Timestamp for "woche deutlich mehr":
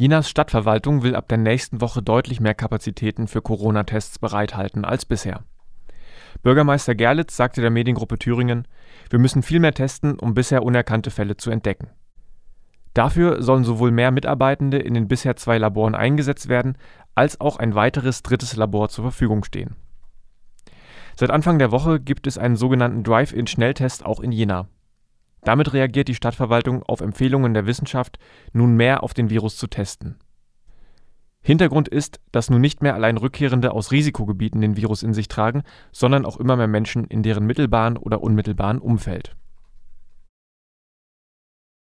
1.80-2.54